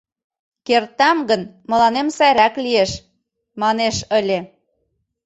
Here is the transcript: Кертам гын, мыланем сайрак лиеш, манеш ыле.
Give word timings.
Кертам 0.67 1.17
гын, 1.29 1.41
мыланем 1.69 2.07
сайрак 2.17 2.53
лиеш, 2.65 2.91
манеш 3.61 3.95
ыле. 4.19 4.39